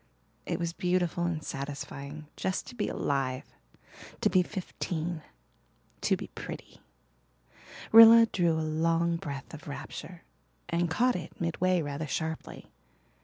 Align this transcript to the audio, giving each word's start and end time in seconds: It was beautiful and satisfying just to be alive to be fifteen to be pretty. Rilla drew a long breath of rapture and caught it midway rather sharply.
It 0.47 0.57
was 0.57 0.73
beautiful 0.73 1.25
and 1.25 1.43
satisfying 1.43 2.25
just 2.35 2.65
to 2.65 2.73
be 2.75 2.87
alive 2.87 3.45
to 4.21 4.31
be 4.31 4.41
fifteen 4.41 5.21
to 6.01 6.17
be 6.17 6.25
pretty. 6.33 6.81
Rilla 7.91 8.25
drew 8.25 8.49
a 8.53 8.65
long 8.65 9.17
breath 9.17 9.53
of 9.53 9.67
rapture 9.67 10.23
and 10.67 10.89
caught 10.89 11.15
it 11.15 11.39
midway 11.39 11.83
rather 11.83 12.07
sharply. 12.07 12.71